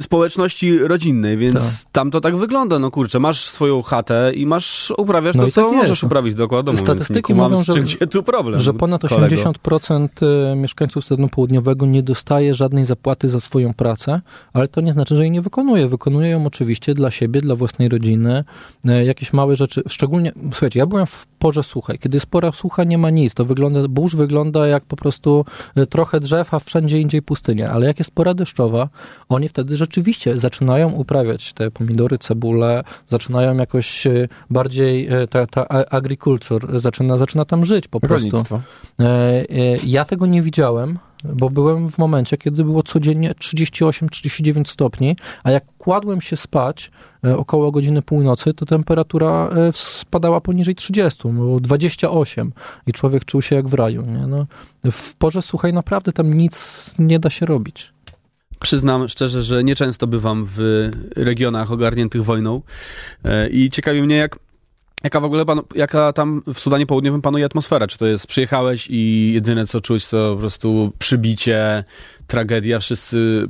[0.00, 2.78] społeczności rodzinnej, więc tam to tak wygląda.
[2.78, 5.82] No kurczę, masz swoją chatę i masz, uprawiasz No to, co tak jest.
[5.82, 6.78] możesz uprawić dookoła domu.
[6.78, 8.60] Statystyki mówią, że- gdzie tu problem.
[8.60, 9.36] że ponad kolego.
[9.36, 10.08] 80%
[10.52, 14.20] y, mieszkańców Sudanu Południowego nie dostaje żadnej zapłaty za swoją pracę,
[14.52, 15.88] ale to nie znaczy, że jej nie wykonuje.
[15.88, 18.44] Wykonuje ją oczywiście dla siebie, dla własnej rodziny,
[18.84, 21.98] e, jakieś małe rzeczy, szczególnie, słuchajcie, ja byłem w porze suchej.
[21.98, 23.34] Kiedy jest pora sucha, nie ma nic.
[23.34, 25.44] To wygląda, burz wygląda jak po prostu
[25.90, 27.70] trochę drzew, a wszędzie indziej pustynia.
[27.70, 28.88] Ale jak jest pora deszczowa,
[29.28, 36.80] oni wtedy rzeczywiście zaczynają uprawiać te pomidory, cebule, zaczynają jakoś e, bardziej, ta, ta agriculture
[36.80, 38.30] zaczyna, zaczyna tam żyć po prostu.
[38.30, 38.60] Rolnictwo.
[39.84, 45.64] Ja tego nie widziałem bo byłem w momencie, kiedy było codziennie 38-39 stopni, a jak
[45.78, 46.90] kładłem się spać
[47.24, 52.52] e, około godziny północy, to temperatura e, spadała poniżej 30, było 28
[52.86, 54.02] i człowiek czuł się jak w raju.
[54.02, 54.26] Nie?
[54.26, 54.46] No,
[54.90, 57.91] w porze suchej naprawdę tam nic nie da się robić.
[58.62, 62.62] Przyznam szczerze, że nieczęsto bywam w regionach ogarniętych wojną
[63.24, 64.38] e, i ciekawi mnie, jak
[65.04, 67.86] Jaka w ogóle, pan, jaka tam w Sudanie Południowym panuje atmosfera?
[67.86, 71.84] Czy to jest, przyjechałeś i jedyne co czuć to po prostu przybicie,
[72.26, 73.48] tragedia, wszyscy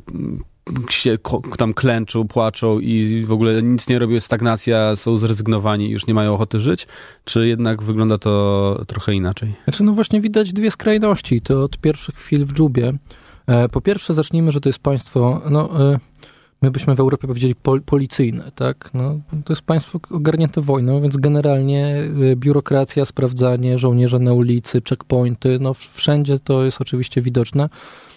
[0.90, 1.18] się
[1.58, 6.34] tam klęczą, płaczą i w ogóle nic nie robią, stagnacja, są zrezygnowani, już nie mają
[6.34, 6.86] ochoty żyć?
[7.24, 9.54] Czy jednak wygląda to trochę inaczej?
[9.64, 11.40] Znaczy, no właśnie widać dwie skrajności.
[11.40, 12.92] To od pierwszych chwil w Dżubie.
[13.46, 15.98] E, po pierwsze zacznijmy, że to jest państwo, no e,
[16.62, 18.90] my byśmy w Europie powiedzieli pol, policyjne, tak?
[18.94, 25.58] No, to jest państwo ogarnięte wojną, więc generalnie y, biurokracja, sprawdzanie, żołnierze na ulicy, checkpointy,
[25.60, 27.68] no wszędzie to jest oczywiście widoczne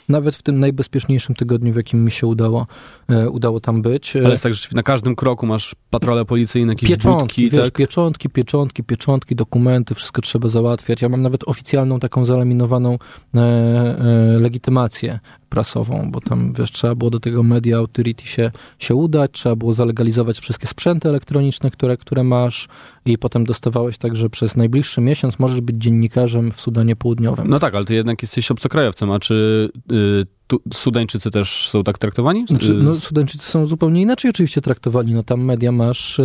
[0.10, 2.68] nawet w tym najbezpieczniejszym tygodniu, w jakim mi się udało,
[3.10, 4.16] e, udało tam być.
[4.16, 7.74] Ale jest tak, że na każdym kroku masz patrole policyjne, jakieś pieczątki, budki, wiesz, tak?
[7.74, 11.02] pieczątki, pieczątki, pieczątki, dokumenty, wszystko trzeba załatwiać.
[11.02, 12.98] Ja mam nawet oficjalną taką zalaminowaną
[13.36, 18.96] e, e, legitymację prasową, bo tam, wiesz, trzeba było do tego Media Authority się, się
[18.96, 22.68] udać, trzeba było zalegalizować wszystkie sprzęty elektroniczne, które, które masz
[23.06, 27.48] i potem dostawałeś tak, że przez najbliższy miesiąc możesz być dziennikarzem w Sudanie Południowym.
[27.48, 31.98] No tak, ale ty jednak jesteś obcokrajowcem, a czy y, tu, Sudańczycy też są tak
[31.98, 32.46] traktowani?
[32.48, 35.14] Znaczy, no, Sudańczycy są zupełnie inaczej oczywiście traktowani.
[35.14, 36.24] No tam media masz y,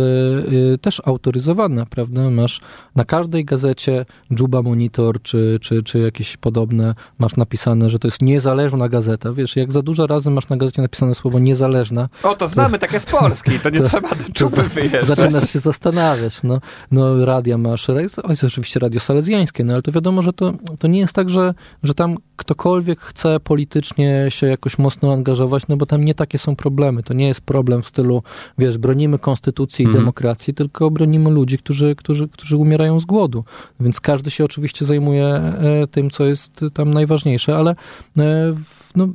[0.73, 2.29] y, też autoryzowane, prawda?
[2.29, 2.61] Masz
[2.95, 4.05] na każdej gazecie
[4.39, 9.33] Juba Monitor czy, czy, czy jakieś podobne, masz napisane, że to jest niezależna gazeta.
[9.33, 12.09] Wiesz, jak za dużo razy masz na gazecie napisane słowo niezależna...
[12.23, 15.05] O, to znamy to, takie z Polski, to nie to, trzeba do Czuby wyjeżdżać.
[15.05, 16.61] Zaczynasz się zastanawiać, no.
[16.91, 20.99] No radia masz, jest oczywiście radio salezjańskie, no ale to wiadomo, że to, to nie
[20.99, 21.53] jest tak, że,
[21.83, 26.55] że tam ktokolwiek chce politycznie się jakoś mocno angażować, no bo tam nie takie są
[26.55, 27.03] problemy.
[27.03, 28.23] To nie jest problem w stylu,
[28.57, 29.99] wiesz, bronimy konstytucji i mm.
[29.99, 33.43] demokracji, tylko bronimy ludzi, którzy, którzy, którzy umierają z głodu.
[33.79, 37.75] Więc każdy się oczywiście zajmuje e, tym, co jest tam najważniejsze, ale
[38.17, 38.53] e,
[38.95, 39.07] no,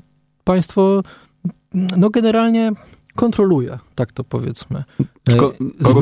[0.44, 1.02] państwo
[1.96, 2.72] no generalnie
[3.14, 4.85] kontroluje, tak to powiedzmy.
[5.34, 5.52] Ko,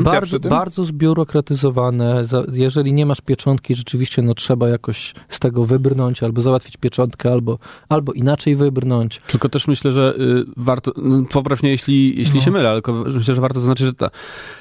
[0.01, 2.23] bardzo, bardzo zbiurokratyzowane.
[2.53, 7.57] Jeżeli nie masz pieczątki, rzeczywiście no, trzeba jakoś z tego wybrnąć, albo załatwić pieczątkę, albo,
[7.89, 9.21] albo inaczej wybrnąć.
[9.27, 12.41] Tylko też myślę, że y, warto, no, poprawnie jeśli, jeśli no.
[12.41, 14.09] się mylę, ale myślę, że warto zaznaczyć, że ta,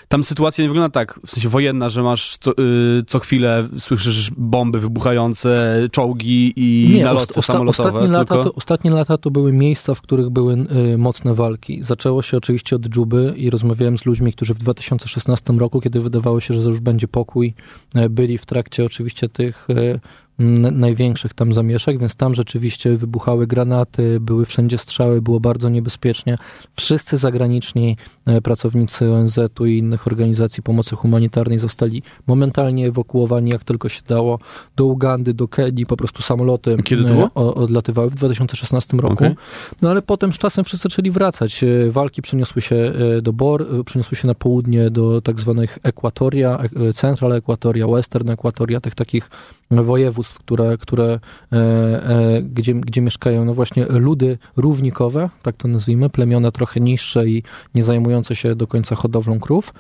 [0.08, 4.30] tam sytuacja nie wygląda tak, w sensie wojenna, że masz co, y, co chwilę, słyszysz
[4.36, 7.88] bomby wybuchające, czołgi i nie, naloty osta samolotowe.
[7.88, 8.34] Ostatnie, tylko...
[8.34, 11.82] lata to, ostatnie lata to były miejsca, w których były y, mocne walki.
[11.82, 16.40] Zaczęło się oczywiście od Dżuby i rozmawiałem z ludźmi, którzy w 2016 roku, kiedy wydawało
[16.40, 17.54] się, że już będzie pokój,
[17.94, 20.00] e, byli w trakcie oczywiście tych e,
[20.38, 26.38] największych tam zamieszek, więc tam rzeczywiście wybuchały granaty, były wszędzie strzały, było bardzo niebezpiecznie.
[26.76, 33.88] Wszyscy zagraniczni e, pracownicy ONZ-u i innych organizacji pomocy humanitarnej zostali momentalnie ewakuowani, jak tylko
[33.88, 34.38] się dało,
[34.76, 37.54] do Ugandy, do Kenii, po prostu samoloty Kiedy to było?
[37.54, 39.14] odlatywały w 2016 roku.
[39.14, 39.36] Okay.
[39.82, 41.64] No ale potem z czasem wszyscy zaczęli wracać.
[41.64, 46.58] E, walki przeniosły się e, do Bor, przeniosły się na południe do tak zwanych Ekwatoria,
[46.94, 49.30] Central Ekwatoria, Western Ekwatoria, tych takich
[49.70, 51.20] województw, które, które,
[51.52, 57.26] e, e, gdzie, gdzie mieszkają no właśnie ludy równikowe, tak to nazwijmy, plemiona trochę niższe
[57.26, 57.42] i
[57.74, 59.72] nie zajmujące się do końca hodowlą krów.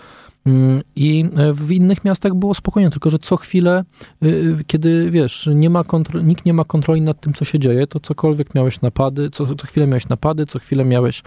[0.46, 3.84] Mm, I e, w innych miastach było spokojnie, tylko że co chwilę,
[4.66, 5.84] kiedy wiesz, nie ma
[6.22, 9.66] nikt nie ma kontroli nad tym, co się dzieje, to cokolwiek miałeś napady, co, co
[9.66, 11.22] chwilę miałeś napady, co chwilę miałeś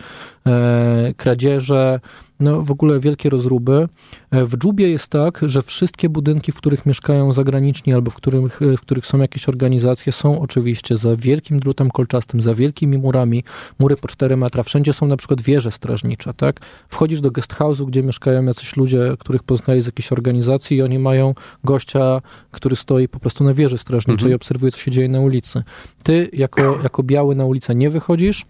[0.48, 2.00] e, kradzieże,
[2.40, 3.88] no, w ogóle wielkie rozruby.
[4.32, 8.62] E, w Dżubie jest tak, że wszystkie budynki, w których mieszkają zagraniczni albo w których,
[8.62, 13.44] e, w których są jakieś organizacje, są oczywiście za wielkim drutem kolczastym, za wielkimi murami,
[13.80, 14.64] mury po 4 metra.
[14.64, 16.60] Wszędzie są na przykład wieże strażnicze, tak?
[16.90, 21.00] Wchodzisz do guest house'u, gdzie mieszkają jacyś ludzie, których poznali z jakiejś organizacji i oni
[21.00, 24.32] mają gościa, który stoi po prostu na wieży strażniczej mhm.
[24.32, 25.64] i obserwuje, co się dzieje na ulicy.
[26.04, 28.46] Ty jako, jako biały na ulicę nie wychodzisz,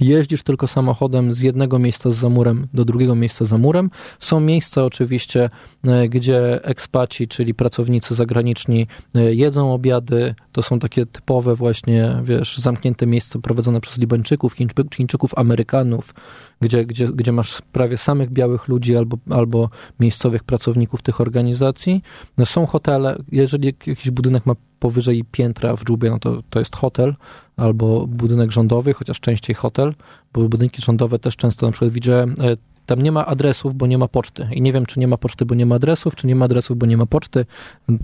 [0.00, 3.90] Jeździsz tylko samochodem z jednego miejsca z zamurem do drugiego miejsca za murem.
[4.20, 5.50] Są miejsca oczywiście,
[5.84, 10.34] e, gdzie ekspaci, czyli pracownicy zagraniczni e, jedzą obiady.
[10.52, 14.54] To są takie typowe właśnie, wiesz, zamknięte miejsca prowadzone przez Libańczyków,
[14.94, 16.14] Chińczyków, Amerykanów,
[16.60, 22.02] gdzie, gdzie, gdzie masz prawie samych białych ludzi albo, albo miejscowych pracowników tych organizacji.
[22.38, 26.76] No, są hotele, jeżeli jakiś budynek ma powyżej piętra w Dżubie, no to, to jest
[26.76, 27.14] hotel
[27.56, 29.94] albo budynek rządowy, chociaż częściej hotel,
[30.32, 33.98] bo budynki rządowe też często na przykład widziałem e, tam nie ma adresów, bo nie
[33.98, 34.48] ma poczty.
[34.52, 36.76] I nie wiem, czy nie ma poczty, bo nie ma adresów, czy nie ma adresów,
[36.76, 37.46] bo nie ma poczty.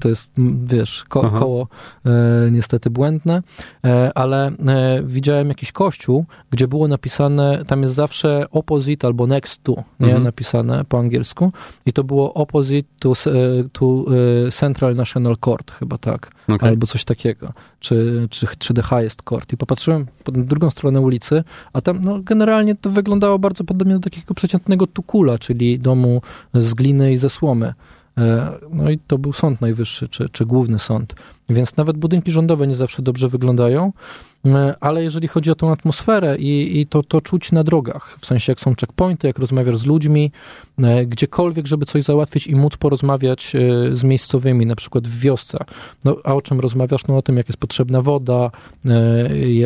[0.01, 0.33] To jest,
[0.64, 1.69] wiesz, ko koło
[2.07, 3.43] e, niestety błędne.
[3.85, 4.53] E, ale e,
[5.05, 10.07] widziałem jakiś kościół, gdzie było napisane, tam jest zawsze opposite albo next to, nie?
[10.07, 10.25] Mhm.
[10.25, 11.53] Napisane po angielsku.
[11.87, 13.14] I to było opposite to, e,
[13.73, 14.05] to
[14.47, 16.38] e, Central National Court, chyba tak.
[16.49, 16.69] Okay.
[16.69, 17.53] Albo coś takiego.
[17.81, 19.53] Czy, czy, czy The Highest Court.
[19.53, 24.01] I popatrzyłem po drugą stronę ulicy, a tam no, generalnie to wyglądało bardzo podobnie do
[24.01, 26.23] takiego przeciętnego tukula, czyli domu
[26.55, 27.75] z gliny i ze słomy.
[28.19, 31.15] E, no i to był Sąd Najwyższy, czy, czy Główny Sąd.
[31.49, 33.93] Więc nawet budynki rządowe nie zawsze dobrze wyglądają,
[34.81, 38.53] ale jeżeli chodzi o tą atmosferę i, i to, to czuć na drogach, w sensie
[38.53, 40.33] jak są checkpointy, jak rozmawiasz z ludźmi,
[40.79, 43.53] e, gdziekolwiek, żeby coś załatwić i móc porozmawiać
[43.92, 45.59] z miejscowymi, na przykład w wiosce.
[46.05, 47.07] No, a o czym rozmawiasz?
[47.07, 48.51] No o tym, jak jest potrzebna woda,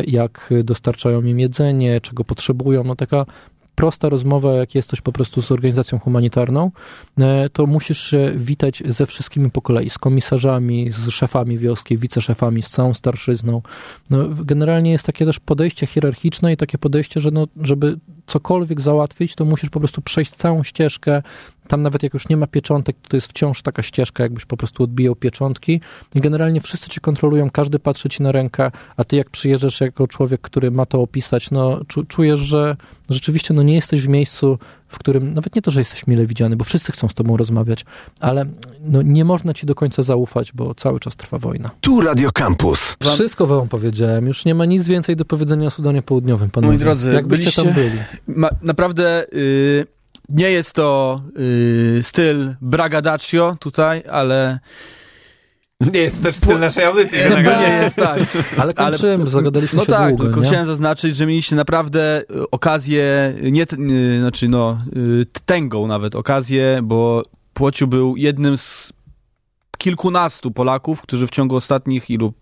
[0.07, 2.83] jak dostarczają im jedzenie, czego potrzebują.
[2.83, 3.25] No taka
[3.75, 6.71] prosta rozmowa, jak jesteś po prostu z organizacją humanitarną,
[7.19, 12.61] e, to musisz się witać ze wszystkimi po kolei, z komisarzami, z szefami wioski, wiceszefami,
[12.61, 13.61] z całą starszyzną.
[14.09, 19.35] No, generalnie jest takie też podejście hierarchiczne i takie podejście, że no, żeby cokolwiek załatwić,
[19.35, 21.21] to musisz po prostu przejść całą ścieżkę.
[21.67, 24.83] Tam nawet jak już nie ma pieczątek, to jest wciąż taka ścieżka, jakbyś po prostu
[24.83, 25.81] odbijał pieczątki.
[26.15, 30.07] I generalnie wszyscy cię kontrolują, każdy patrzy ci na rękę, a ty jak przyjeżdżasz jako
[30.07, 32.75] człowiek, który ma to opisać, no czujesz, że
[33.09, 34.59] rzeczywiście no nie jesteś w miejscu,
[34.93, 37.85] w którym, nawet nie to, że jesteś mile widziany, bo wszyscy chcą z tobą rozmawiać,
[38.19, 38.45] ale
[38.81, 41.69] no, nie można ci do końca zaufać, bo cały czas trwa wojna.
[41.81, 42.97] Tu Radio Campus.
[42.99, 46.73] Wszystko wam powiedziałem, już nie ma nic więcej do powiedzenia o Sudanie Południowym, panowie.
[46.73, 47.63] Moi drodzy, Jakbyście byliście...
[47.63, 47.97] tam byli.
[48.27, 49.25] Ma, naprawdę...
[49.33, 49.85] Yy
[50.29, 51.21] nie jest to
[51.95, 54.59] yy, styl bragadaccio tutaj, ale
[55.91, 57.19] nie jest też styl naszej audycji.
[57.29, 58.19] No nie jest, tak.
[58.57, 60.47] Ale kończymy, ale, zagadaliśmy no się tak, długo, tylko nie?
[60.47, 67.23] chciałem zaznaczyć, że mieliście naprawdę okazję, nie, nie znaczy no, y, tęgą nawet okazję, bo
[67.53, 68.93] Płociu był jednym z
[69.77, 72.33] kilkunastu Polaków, którzy w ciągu ostatnich ilu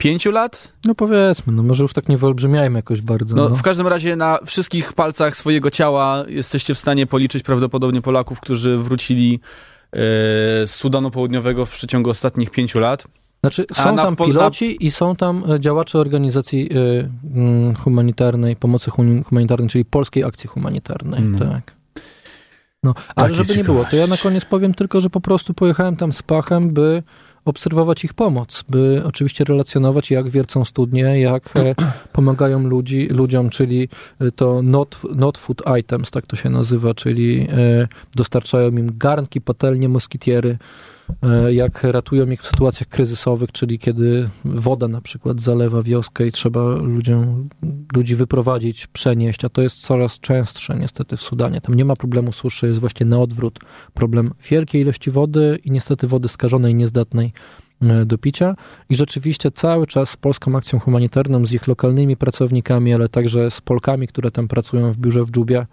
[0.00, 0.72] pięciu lat?
[0.84, 3.36] No powiedzmy, no może już tak nie wyolbrzymiajmy jakoś bardzo.
[3.36, 8.00] No, no, w każdym razie na wszystkich palcach swojego ciała jesteście w stanie policzyć prawdopodobnie
[8.00, 9.40] Polaków, którzy wrócili
[9.92, 13.06] z Sudanu Południowego w przeciągu ostatnich pięciu lat.
[13.40, 18.90] Znaczy, są tam piloci i są tam e, działacze organizacji y, humanitarnej, pomocy
[19.24, 21.38] humanitarnej, czyli Polskiej Akcji Humanitarnej, mm.
[21.38, 21.74] tak.
[22.82, 25.54] No, ale tak żeby nie było, to ja na koniec powiem tylko, że po prostu
[25.54, 27.02] pojechałem tam z pachem, by
[27.44, 31.74] obserwować ich pomoc, by oczywiście relacjonować, jak wiercą studnie, jak e,
[32.12, 33.88] pomagają ludzi, ludziom, czyli
[34.20, 39.40] e, to not, not food items, tak to się nazywa, czyli e, dostarczają im garnki,
[39.40, 40.58] patelnie, moskitiery,
[41.50, 46.74] jak ratują ich w sytuacjach kryzysowych, czyli kiedy woda na przykład zalewa wioskę i trzeba
[46.74, 47.48] ludziom,
[47.94, 51.60] ludzi wyprowadzić, przenieść, a to jest coraz częstsze niestety w Sudanie.
[51.60, 53.58] Tam nie ma problemu suszy, jest właśnie na odwrót
[53.94, 57.32] problem wielkiej ilości wody i niestety wody skażonej, niezdatnej
[57.82, 58.56] e, do picia
[58.88, 63.60] i rzeczywiście cały czas z Polską Akcją Humanitarną, z ich lokalnymi pracownikami, ale także z
[63.60, 65.66] Polkami, które tam pracują w biurze w Dżubie,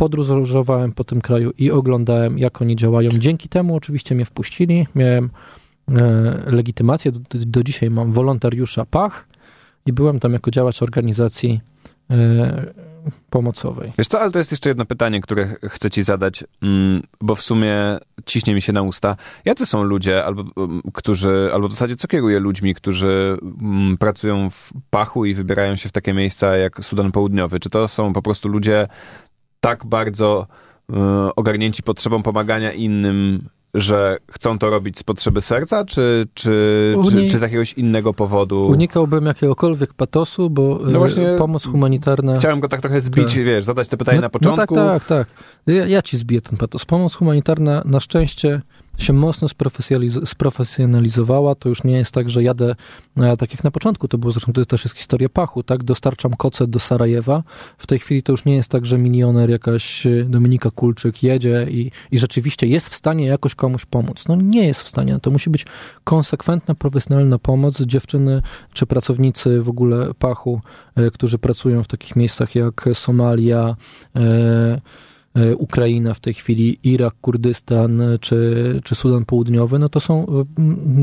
[0.00, 3.10] podróżowałem po tym kraju i oglądałem, jak oni działają.
[3.10, 4.86] Dzięki temu oczywiście mnie wpuścili.
[4.94, 5.30] Miałem
[5.88, 6.02] e,
[6.46, 9.28] legitymację, do, do, dzisiaj mam wolontariusza PACH
[9.86, 11.60] i byłem tam jako działacz organizacji
[12.10, 12.72] e,
[13.30, 13.92] pomocowej.
[13.98, 17.42] Wiesz co, ale to jest jeszcze jedno pytanie, które chcę ci zadać, mm, bo w
[17.42, 17.74] sumie
[18.26, 19.16] ciśnie mi się na usta.
[19.44, 24.50] Jacy są ludzie, albo, mm, którzy, albo w zasadzie co kieruje ludźmi, którzy mm, pracują
[24.50, 27.60] w pachu i wybierają się w takie miejsca jak Sudan Południowy?
[27.60, 28.88] Czy to są po prostu ludzie
[29.60, 30.46] tak bardzo
[30.90, 30.94] y,
[31.36, 37.38] ogarnięci potrzebą pomagania innym, że chcą to robić z potrzeby serca, czy, czy, czy, czy,
[37.38, 38.66] z jakiegoś innego powodu?
[38.66, 42.36] Unikałbym jakiegokolwiek patosu, bo no właśnie pomoc humanitarna...
[42.36, 43.44] Chciałem go tak trochę zbić, tak.
[43.44, 44.74] wiesz, zadać to pytanie no, na początku.
[44.74, 45.44] No tak, tak, tak.
[45.66, 46.84] Ja, ja ci zbiję ten patos.
[46.84, 48.60] Pomoc humanitarna na szczęście
[49.02, 49.48] się mocno
[50.24, 51.54] sprofesjonalizowała.
[51.54, 52.74] To już nie jest tak, że jadę,
[53.16, 55.84] e, tak jak na początku to było, zresztą to też jest historia pachu, tak?
[55.84, 57.42] Dostarczam koce do Sarajewa.
[57.78, 61.66] W tej chwili to już nie jest tak, że milioner jakaś e, Dominika Kulczyk jedzie
[61.70, 64.24] i, i rzeczywiście jest w stanie jakoś komuś pomóc.
[64.28, 65.18] No nie jest w stanie.
[65.22, 65.66] To musi być
[66.04, 67.80] konsekwentna, profesjonalna pomoc.
[67.80, 70.60] Dziewczyny czy pracownicy w ogóle pachu,
[70.96, 73.76] e, którzy pracują w takich miejscach jak Somalia,
[74.16, 74.80] E,
[75.58, 80.44] Ukraina w tej chwili, Irak, Kurdystan czy, czy Sudan Południowy, no to są e,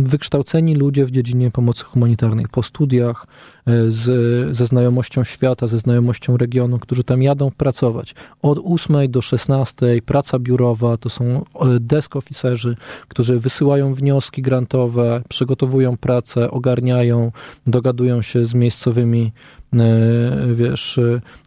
[0.04, 3.28] wykształceni ludzie w dziedzinie pomocy humanitarnej po studiach,
[3.66, 8.16] e, z, ze znajomością świata, ze znajomością regionu, którzy tam jadą pracować.
[8.42, 11.44] Od 8 do 16 praca biurowa to są
[11.80, 12.76] desk oficerzy,
[13.08, 17.32] którzy wysyłają wnioski grantowe, przygotowują pracę, ogarniają,
[17.66, 19.32] dogadują się z miejscowymi
[19.67, 19.67] E,
[20.54, 21.00] wiesz,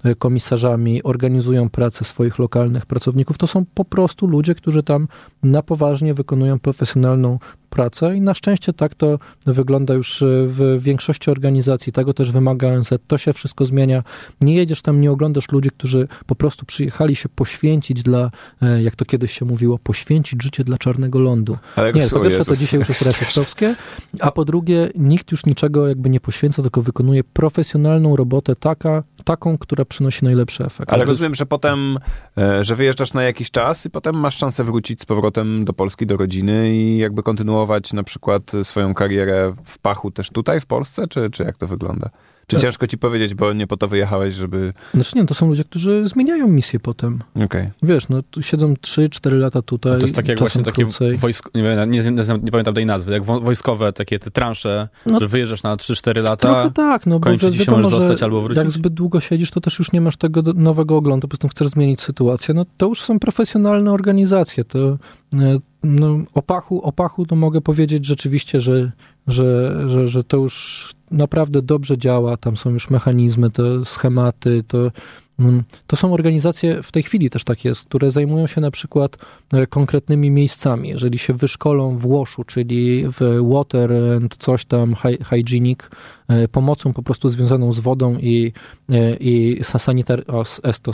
[0.04, 3.38] e, komisarzami, organizują pracę swoich lokalnych pracowników.
[3.38, 5.09] To są po prostu ludzie, którzy tam
[5.42, 7.38] na poważnie wykonują profesjonalną
[7.70, 11.92] pracę i na szczęście tak to wygląda już e, w większości organizacji.
[11.92, 12.90] Tego też wymaga ONZ.
[13.06, 14.02] To się wszystko zmienia.
[14.40, 18.30] Nie jedziesz tam, nie oglądasz ludzi, którzy po prostu przyjechali się poświęcić dla,
[18.62, 21.59] e, jak to kiedyś się mówiło, poświęcić życie dla czarnego lądu.
[21.76, 23.74] Ale nie, po pierwsze to dzisiaj już jest rasistowskie,
[24.20, 29.59] a po drugie nikt już niczego jakby nie poświęca, tylko wykonuje profesjonalną robotę taka, taką,
[29.59, 30.92] która przynosi najlepszy efekt.
[30.92, 31.98] Ale rozumiem, że potem,
[32.38, 36.06] e, że wyjeżdżasz na jakiś czas i potem masz szansę wrócić z powrotem do Polski,
[36.06, 37.60] do rodziny i jakby kontynuować
[37.92, 42.11] na przykład swoją karierę w pachu też tutaj w Polsce, czy, czy jak to wygląda?
[42.50, 42.62] Czy tak.
[42.62, 44.72] ciężko ci powiedzieć, bo nie po to wyjechałeś, żeby...
[44.94, 47.18] Znaczy nie, to są ludzie, którzy zmieniają misję potem.
[47.44, 47.70] Okay.
[47.82, 50.86] Wiesz, no tu siedzą 3-4 lata tutaj, To jest tak jak właśnie takie
[51.16, 51.50] wojsko...
[51.54, 55.62] Nie, nie, nie, nie, pamiętam tej nazwy, jak wojskowe takie te transze, no, że wyjeżdżasz
[55.62, 58.62] na 3-4 lata, Trochę tak, no bo ci się możesz zostać albo wrócić.
[58.62, 61.68] jak zbyt długo siedzisz, to też już nie masz tego nowego oglądu, po prostu chcesz
[61.68, 62.54] zmienić sytuację.
[62.54, 64.98] No to już są profesjonalne organizacje, to
[65.34, 68.92] e, no, o pachu, o pachu to mogę powiedzieć rzeczywiście, że,
[69.26, 74.90] że, że, że to już naprawdę dobrze działa, tam są już mechanizmy, te schematy, to,
[75.38, 79.16] mm, to są organizacje, w tej chwili też tak jest, które zajmują się na przykład
[79.53, 80.88] e, konkretnymi miejscami.
[80.88, 84.94] Jeżeli się wyszkolą w Łoszu, czyli w Water and coś tam,
[85.31, 85.81] Hygienic,
[86.29, 88.53] e, pomocą po prostu związaną z wodą i,
[88.88, 90.92] e, i sanitar, o, esto,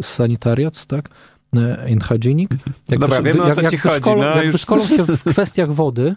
[0.00, 1.08] sanitariat, tak?
[1.92, 2.50] and hygienic.
[2.88, 6.16] Jak, Dobra, wiemy, jak, jak, wyszkolą, no, jak wyszkolą się w kwestiach wody,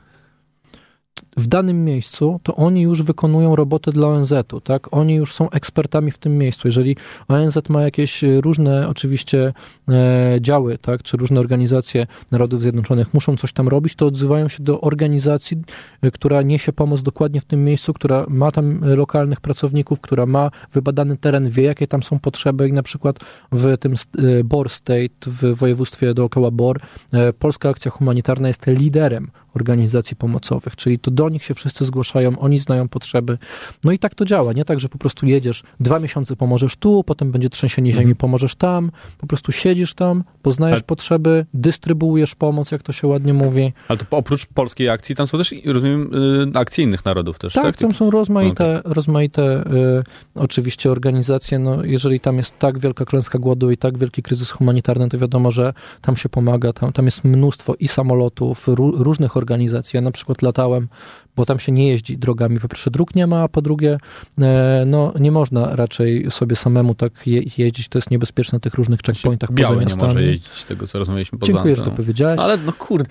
[1.38, 4.88] w danym miejscu, to oni już wykonują robotę dla ONZ-u, tak?
[4.92, 6.68] Oni już są ekspertami w tym miejscu.
[6.68, 6.96] Jeżeli
[7.28, 9.54] ONZ ma jakieś różne oczywiście
[9.90, 11.04] e, działy, tak?
[11.04, 15.58] Czy różne organizacje Narodów Zjednoczonych muszą coś tam robić, to odzywają się do organizacji,
[16.02, 20.52] e, która niesie pomoc dokładnie w tym miejscu, która ma tam lokalnych pracowników, która ma
[20.74, 23.20] wybadany teren, wie jakie tam są potrzeby i na przykład
[23.52, 26.80] w tym e, Bor State, w województwie dookoła Bor,
[27.14, 32.40] e, Polska Akcja Humanitarna jest liderem organizacji pomocowych, czyli to do nich się wszyscy zgłaszają,
[32.40, 33.38] oni znają potrzeby.
[33.84, 37.04] No i tak to działa, nie tak, że po prostu jedziesz, dwa miesiące pomożesz tu,
[37.04, 38.16] potem będzie trzęsienie ziemi, mhm.
[38.16, 40.84] pomożesz tam, po prostu siedzisz tam, poznajesz Ale...
[40.84, 43.74] potrzeby, dystrybuujesz pomoc, jak to się ładnie mówi.
[43.88, 46.12] Ale to oprócz polskiej akcji, tam są też, rozumiem,
[46.56, 47.64] y, akcje innych narodów też, tak?
[47.64, 48.94] Tak, tam są rozmaite, okay.
[48.94, 50.04] rozmaite y,
[50.36, 55.10] oczywiście organizacje, no jeżeli tam jest tak wielka klęska głodu i tak wielki kryzys humanitarny,
[55.10, 59.98] to wiadomo, że tam się pomaga, tam, tam jest mnóstwo i samolotów, różnych organizacji.
[59.98, 60.88] Ja na przykład latałem,
[61.36, 62.60] bo tam się nie jeździ drogami.
[62.60, 63.98] Po pierwsze dróg nie ma, a po drugie
[64.42, 67.88] e, no, nie można raczej sobie samemu tak je, jeździć.
[67.88, 70.08] To jest niebezpieczne na tych różnych checkpointach Białe poza miastami.
[70.08, 72.40] nie może jeździć, z tego co rozmawialiśmy poza Dziękuję, że to powiedziałeś.
[72.40, 73.10] Ale no kurde,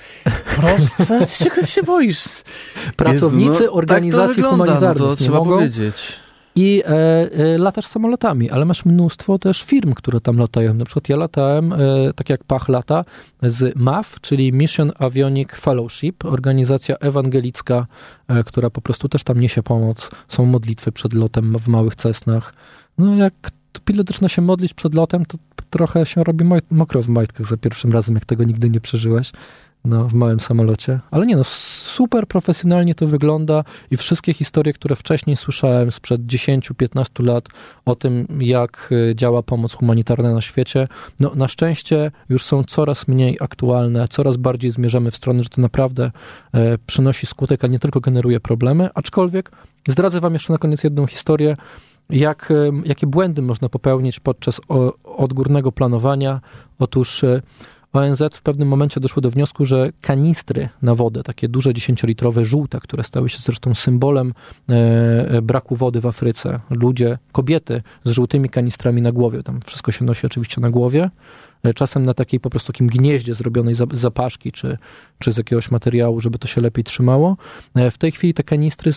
[0.57, 2.25] proszę, czego ty się boisz?
[2.97, 5.55] Pracownicy Jezu, no, organizacji tak to wygląda, humanitarnych no to trzeba mogą.
[5.55, 6.26] powiedzieć
[6.57, 6.89] i e,
[7.33, 10.75] e, latasz samolotami, ale masz mnóstwo też firm, które tam latają.
[10.75, 11.77] Na przykład ja latałem, e,
[12.15, 13.05] tak jak Pach lata,
[13.43, 17.87] z MAF, czyli Mission Avionic Fellowship, organizacja ewangelicka,
[18.29, 20.11] e, która po prostu też tam niesie pomoc.
[20.29, 22.55] Są modlitwy przed lotem w małych cesnach.
[22.99, 23.51] No jak
[23.85, 25.39] pilot zaczyna się modlić przed lotem, to
[25.71, 29.33] trochę się robi mokro w majtkach za pierwszym razem, jak tego nigdy nie przeżyłeś
[29.87, 31.01] no, w małym samolocie.
[31.11, 37.25] Ale nie no, super profesjonalnie to wygląda i wszystkie historie, które wcześniej słyszałem sprzed 10-15
[37.25, 37.49] lat
[37.85, 40.89] o tym, jak y, działa pomoc humanitarna na świecie,
[41.21, 45.61] no na szczęście już są coraz mniej aktualne, coraz bardziej zmierzamy w stronę, że to
[45.61, 46.11] naprawdę
[46.53, 49.51] e, przynosi skutek, a nie tylko generuje problemy, aczkolwiek
[49.89, 51.57] zdradzę wam jeszcze na koniec jedną historię,
[52.11, 52.53] jak,
[52.85, 54.61] jakie błędy można popełnić podczas
[55.05, 56.41] odgórnego planowania.
[56.79, 57.43] Otóż e,
[57.97, 62.81] ONZ w pewnym momencie doszło do wniosku, że kanistry na wodę, takie duże 10-litrowe żółte,
[62.81, 64.35] które stały się zresztą symbolem
[64.69, 64.75] e,
[65.31, 70.05] e, braku wody w Afryce, ludzie, kobiety z żółtymi kanistrami na głowie, tam wszystko się
[70.05, 71.11] nosi oczywiście na głowie,
[71.75, 74.79] czasem na takiej po prostu takim gnieździe zrobionej zapaszki, czy,
[75.19, 77.37] czy z jakiegoś materiału, żeby to się lepiej trzymało.
[77.91, 78.91] W tej chwili te kanistry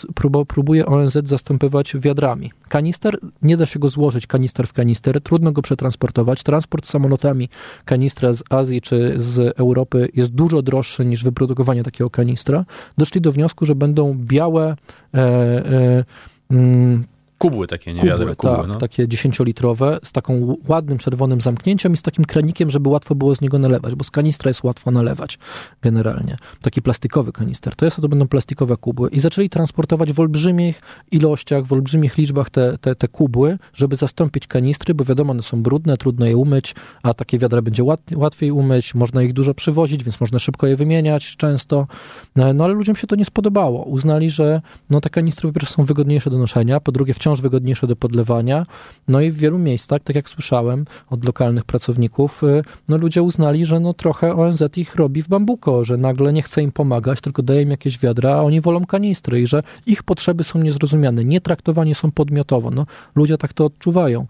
[0.47, 2.51] próbuje ONZ zastępować wiadrami.
[2.69, 6.43] Kanister, nie da się go złożyć, kanister w kanister, trudno go przetransportować.
[6.43, 7.49] Transport samolotami
[7.85, 12.65] kanistra z Azji czy z Europy jest dużo droższy niż wyprodukowanie takiego kanistra.
[12.97, 14.75] Doszli do wniosku, że będą białe
[15.13, 16.03] e, e,
[16.51, 17.03] mm,
[17.39, 18.75] Kubły takie, nie kubły, kubły, tak, no.
[18.75, 23.41] takie dziesięciolitrowe z taką ładnym czerwonym zamknięciem i z takim kranikiem, żeby łatwo było z
[23.41, 25.39] niego nalewać, bo z kanistra jest łatwo nalewać
[25.81, 26.37] generalnie.
[26.61, 27.75] Taki plastikowy kanister.
[27.75, 29.09] To jest, to będą plastikowe kubły.
[29.09, 30.81] I zaczęli transportować w olbrzymich
[31.11, 35.63] ilościach, w olbrzymich liczbach te, te, te kubły, żeby zastąpić kanistry, bo wiadomo, one są
[35.63, 40.03] brudne, trudno je umyć, a takie wiadra będzie łat, łatwiej umyć, można ich dużo przywozić,
[40.03, 41.87] więc można szybko je wymieniać często.
[42.35, 43.83] No, no ale ludziom się to nie spodobało.
[43.83, 47.41] Uznali, że no, te kanistry po pierwsze są wygodniejsze do noszenia, po drugie wciąż wciąż
[47.41, 48.65] wygodniejsze do podlewania.
[49.07, 53.65] No i w wielu miejscach, tak jak słyszałem od lokalnych pracowników, y, no ludzie uznali,
[53.65, 57.43] że no trochę ONZ ich robi w bambuko, że nagle nie chce im pomagać, tylko
[57.43, 61.41] daje im jakieś wiadra, a oni wolą kanistry i że ich potrzeby są niezrozumiane, nie
[61.41, 62.71] traktowanie są podmiotowo.
[62.71, 64.21] No, ludzie tak to odczuwają.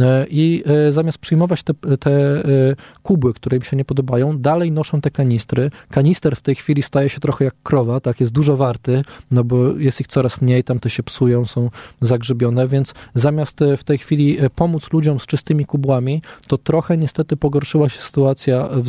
[0.00, 2.44] Y, I y, zamiast przyjmować te, te
[3.02, 5.70] kuby, które im się nie podobają, dalej noszą te kanistry.
[5.90, 9.56] Kanister w tej chwili staje się trochę jak krowa, tak, jest dużo warty, no bo
[9.78, 13.98] jest ich coraz mniej, tam te się psują, są zagrzebione więc zamiast e, w tej
[13.98, 18.82] chwili e, pomóc ludziom z czystymi kubłami, to trochę niestety pogorszyła się sytuacja e,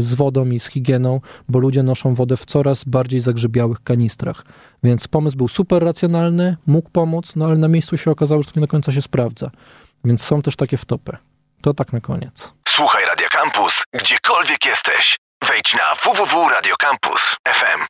[0.00, 4.44] z wodą i z higieną, bo ludzie noszą wodę w coraz bardziej zagrzebiałych kanistrach.
[4.82, 8.60] Więc pomysł był super racjonalny, mógł pomóc, no ale na miejscu się okazało, że to
[8.60, 9.50] nie do końca się sprawdza.
[10.04, 11.16] Więc są też takie wtopy.
[11.62, 12.52] To tak na koniec.
[12.68, 15.16] Słuchaj Radio Campus, gdziekolwiek jesteś.
[15.48, 17.80] Wejdź na www.radiocampus.fm.